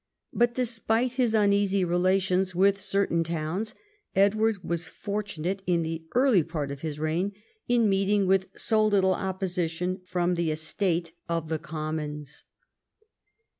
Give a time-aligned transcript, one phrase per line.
[0.33, 3.75] But despite his uneasy relations with certain tOAvns,
[4.15, 7.33] Edward was fortunate in the early part of his reign
[7.67, 12.45] in meeting with so little opposition from the estate of the commons.